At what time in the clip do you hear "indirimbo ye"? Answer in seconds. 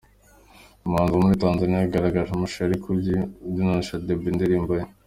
4.31-4.83